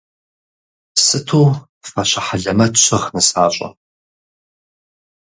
Сыту 1.05 1.43
фащэ 1.89 2.21
хьэлэмэт 2.25 2.73
щыгъ 2.83 3.07
нысащӏэм. 3.13 3.73